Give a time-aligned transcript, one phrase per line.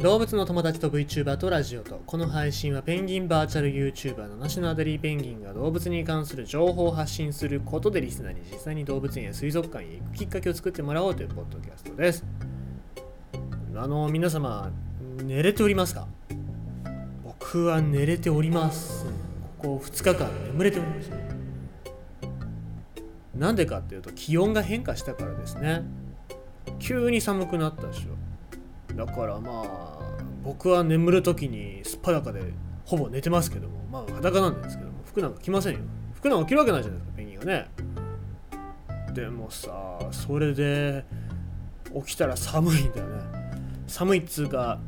[0.00, 12.24] 動物の友達と VTuber とラジオとこの配信はペンギンバーチャル YouTuber のナショナルアデリーペンギンが動物に関する情報を発信することでリスナーに実際に動物園や水族館へ行くきっかけを作ってもらおうというポッドキャストです。
[13.76, 14.70] あの皆様
[15.22, 15.94] 寝れております。
[15.94, 16.08] か
[17.22, 19.04] 僕は寝れております
[19.58, 21.10] ここ2日間眠れております。
[23.34, 25.82] なんでかっていうと気温が変化したからですね。
[26.78, 28.29] 急に寒くなったでしょ。
[29.04, 29.98] だからまあ
[30.44, 32.42] 僕は眠る時にすっぱだかで
[32.84, 33.80] ほぼ寝てますけども。
[33.90, 34.98] まあ裸なんですけども。
[35.06, 35.80] 服なんか着ませんよ。
[36.14, 37.16] 服なんか着るわけないじゃないですか。
[37.16, 37.68] ペンギンがね。
[39.14, 41.04] でもさそれで
[41.94, 43.22] 起きたら寒いんだよね。
[43.86, 44.78] 寒いっつうか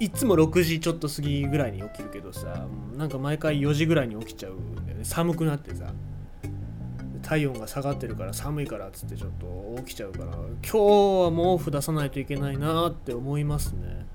[0.00, 5.04] いつも6時ちょっと過ぎぐらいに起きるけどさなんか毎回4時ぐらいに起きちゃうんだよね。
[5.04, 5.92] 寒くなってさ。
[7.28, 14.06] 体温が下がってるから寒いからっつってちょっと起きちゃうから今日は毛布出さないといけないなって思いますね。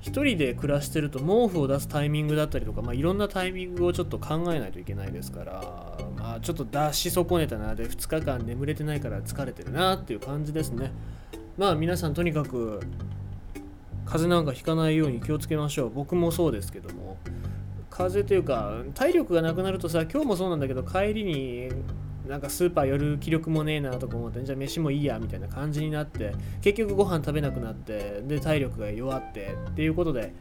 [0.00, 10.90] 一人で暮らしてると毛布を出すタイミングだったりとか、まあ、いろんなタイミングをちょっと考えないといけないですから、まあ、ちょっと出し損ねたなで2日間眠れてないから疲れてるなっていう感じですね。
[11.56, 12.80] まあ皆さんとにかく
[14.06, 15.90] 風邪なんかひかないように気をつけましょう。
[15.90, 17.16] 僕もそうですけども
[17.92, 21.68] 風邪というか体力がなくなるとさ今日もそうなんだけど帰りに
[22.26, 26.32] なんかスーパー寄る気力もねえなとか思ってじゃあ飯もいいやみたいな感じになって
[26.62, 30.32] 結局ご飯食べなくなってで体力が弱ってっていうことで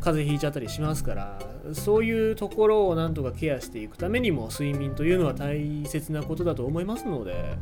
[0.00, 1.38] 風邪ひいちゃったりしますから
[1.74, 7.58] そういうところをなんとかケアしていくためにも睡眠というのは大切なことだと思いますので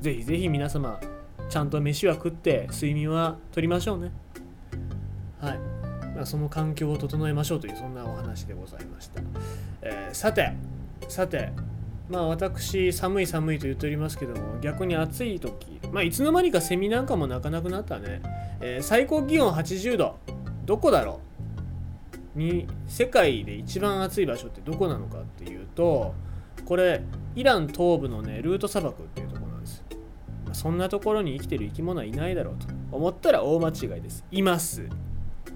[0.00, 1.00] ぜひぜひ皆様
[1.50, 4.12] ちゃんと飯は食って睡眠はとりましょうね、
[6.26, 9.20] その環境を整えましょうというそんなお話でございました、
[9.82, 10.52] えー、さて
[11.08, 11.52] さて
[12.08, 18.22] まあ私寒い寒いと言っておりますけども逆に暑い時まあいつの間にかセミなんかも鳴かなくなったね、
[18.60, 20.16] えー、最高気温80度。
[20.64, 21.20] どこだろ
[22.36, 22.38] う？
[22.38, 26.14] に世界で一番暑い場所ってどこなのかっていうと
[26.64, 27.02] これ
[27.34, 29.84] イラン東部のねルート砂漠っていうとこなんです、
[30.46, 34.24] ま、そんなところに生きてる生き物はいないだろうと思ったら大間違いです。
[34.30, 34.88] います。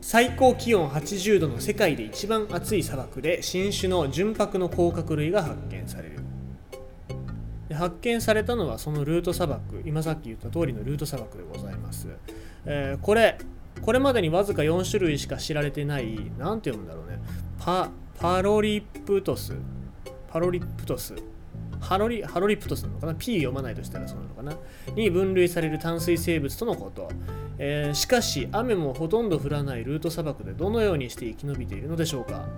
[0.00, 6.16] 最高気温80度の世界で一番暑い砂漠で新種の純白の甲殻類が発見される。
[7.68, 12.06] で発見されたのはそのルート砂漠今さっき言った通りのルート砂漠でございます、
[12.64, 13.38] えー、これ
[13.82, 17.18] これまでにわずか4種類しか知られてない何て読むんだろうね。
[17.58, 19.54] パパロリプトス。
[20.28, 21.14] パロリプトス。
[21.80, 24.56] ハロリハロリプトスなのかな ?P 読まないとしたらそうなのかな？
[24.94, 27.10] に分類される淡水生物とのこと、
[27.58, 32.48] えー、しかし雨もほとんど降らないルート砂漠でどのようにして生き延びているのでしょうか？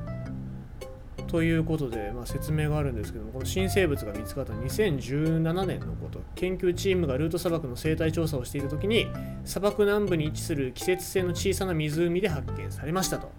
[1.28, 6.20] ということで、まあ、説明があるんですけどもこの新生物が見つかった2017年のこと。
[6.34, 9.06] 研究チームがルート砂漠の生態調査をしている時に
[9.44, 13.30] 砂漠南部に位置する季節性の小さな湖で発見されましたと、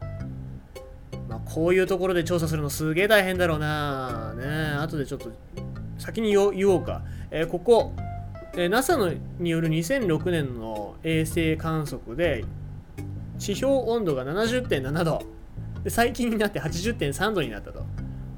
[1.28, 5.32] まあ、こういうところで調査するのすげえ大変だろうなね後でちょっと
[5.98, 7.94] 先に言おうか、えー、ここ、
[8.56, 12.44] NASA のによる2006年の衛星観測で
[13.38, 15.22] 地表温度が70.7度
[15.84, 17.86] で最近になって80.3度になったと。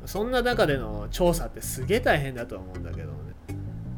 [0.05, 3.15] そんな中での調査ってすげえ大変だと思うんだけどね。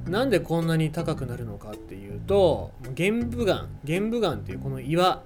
[0.08, 5.24] なんでこんなに高くなるのかっていうと玄武岩玄武岩っていうこの岩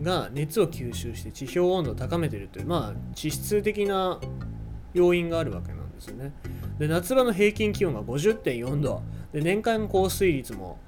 [0.00, 4.20] が熱を吸収して地表温度を高めてるというまあ地質的な
[4.94, 6.32] 要因があるわけなんですよね。
[6.78, 10.78] で夏場の平均気温が50.4度で年間降水率も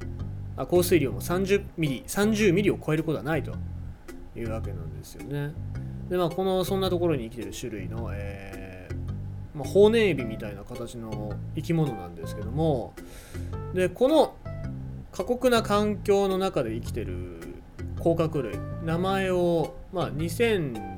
[0.56, 3.52] あ降水量も30ミリ30ミリを超えることはないと
[4.36, 5.52] いうわけなんですよね。
[6.08, 12.92] でまあこのそんなところに生きてる種類の、えーまあ、ホウネンエビみたいな形の生き物なんですけども
[13.72, 14.36] でこの
[15.12, 17.40] 過酷な環境の中で生きてる
[18.00, 20.94] 甲殻類名前を、まあ、2000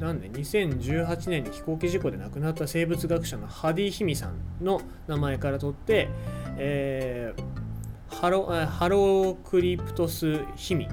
[0.00, 6.08] 何年2018年に飛行機事故で亡くなった生物学者のハディ・ヒミさんの名前から取って、
[6.58, 10.88] えー、ハロハロークリプトス・ヒミっ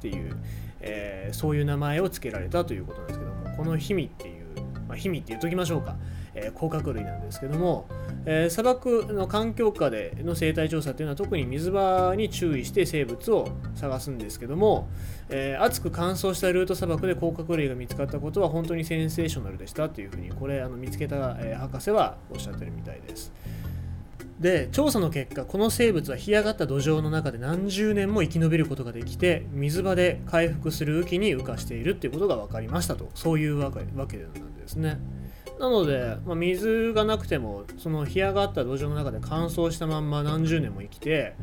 [0.00, 0.36] ていう、
[0.80, 4.46] えー、そういう名前を付けられたということなんですけどもこのヒミっていう、
[4.88, 5.96] まあ、ヒミって言っときましょうか、
[6.34, 7.86] えー、甲殻類なんですけども、
[8.26, 14.88] えー、砂漠の環境下での生態調査っていうのは特に水場に注意して生物を探すんですけども、
[15.28, 23.32] えー、熱く乾燥したルート砂漠で甲殻類が見つかったことは本当にセンセーショナルでしたというふうにこれあの見つけた、え、博士はおっしゃってるみたいです。
[24.42, 33.08] で調査の結果この生物は干上がった土壌の中で何十年も生き延びることができて水場で回復する雨季に浮かしているっていうことが分かりましたと。
[33.14, 34.98] そういうわけわけなんですね。
[35.60, 41.36] なので、まあ、水がなくてもその干上がった土壌の中で乾燥したまんま何十年も生きて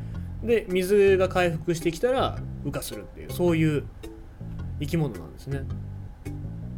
[0.44, 3.86] で水が回復してきたら羽化するっていうそういう
[4.82, 5.62] 生き物なんですね。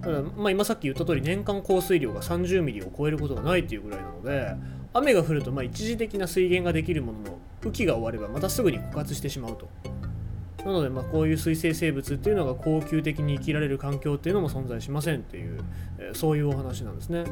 [0.03, 4.55] ただ、まあ、今さっき言った通り年間降水量が30ミリを超えることがないっていうぐらいなので
[4.93, 9.69] 雨が降るとまあ一時的な水源ができるものの雨季が終わればまたすぐに枯渇してしまうと。
[10.65, 15.59] なのでまあこういう水生生物っていうのが恒久的に生きられる環境っていうのも存在しませんっていう、
[15.97, 17.23] え、そういうお話なんですね。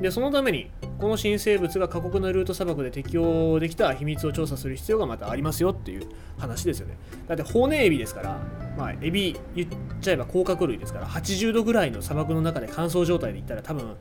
[0.00, 6.06] でそのためにこの新生物が過酷なルート砂漠で適応できた秘密を調査する必要がまたありますよっていう
[6.38, 6.96] 話ですよね。
[7.28, 8.38] だって骨エビですから
[8.78, 9.68] まあエビ言っ
[10.00, 13.96] ちゃえば甲殻類ですから80度ぐらいの砂漠の中で乾燥状態でいったら多分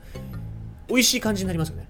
[0.87, 1.87] 美味しい感じになりますよね。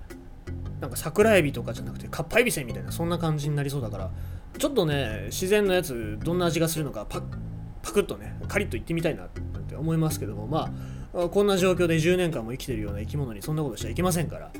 [0.79, 4.11] なんか桜エビとかじゃなくてカッパエビせんみたいなそんな感じになりそうだから
[4.57, 7.21] ちょっとね自然のやつどんな味がするのかパ
[7.81, 9.29] パクッとねカリッといってみたいなっ
[9.67, 10.71] て思いますけどもま
[11.13, 14.51] あこんな状況で10年間も生きてるような生き物にそんなことしちゃいけませんから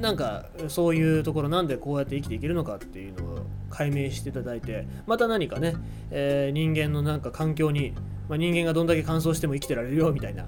[0.00, 5.74] なんかそういうところなんでこうやって生きていけるのかっていうのを解明していただいてまた何かね、
[6.10, 7.94] えー、人間のなんか環境に、
[8.28, 10.46] まあ、人間がどんだけ乾燥しても生きてられるよみたいな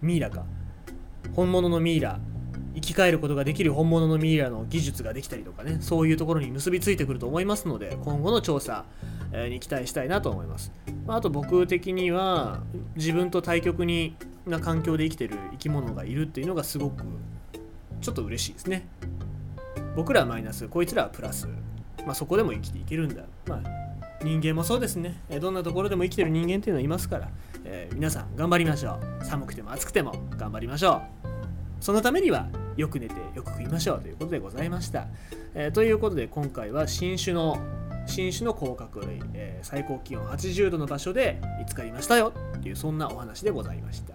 [0.00, 0.44] ミイラか。
[1.34, 2.20] 本物のミイラ
[2.74, 8.84] 生き返ることができる本物のミイラの技術ができたりとかねそういうところに結びついてくると思いますので今後の調査
[9.32, 10.72] に期待したいなと思います、
[11.08, 12.62] あと僕的には
[12.96, 14.16] 自分と対極に
[14.46, 17.04] な環境で生きてる生き物がいるっていうのがすごく
[18.00, 18.86] ちょっと嬉しいですね。
[19.96, 21.48] 僕らはマイナスこいつらはプラス、
[22.04, 23.22] まあ、そこでも生きていけるんだ。
[23.46, 23.60] まあ
[24.22, 25.20] 人間もそうですね。
[25.40, 27.28] どんなところでも生きてる人間っていうのはいますから、
[27.64, 29.24] えー、皆さん頑張りましょう。
[29.24, 31.28] 寒くても暑くても頑張りましょう。
[31.80, 35.06] そのためにはよく寝てよく食いましょうということでございました、
[35.54, 37.58] えー、ということで今回は新種の
[38.06, 44.14] 新種の甲殻類、えー、最高気温80度の場所で見つかりましたよっていうそんなお話でございました。